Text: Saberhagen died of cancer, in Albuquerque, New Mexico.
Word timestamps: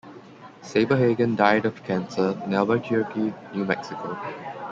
Saberhagen 0.63 1.37
died 1.37 1.63
of 1.65 1.83
cancer, 1.83 2.31
in 2.47 2.55
Albuquerque, 2.55 3.35
New 3.53 3.65
Mexico. 3.65 4.17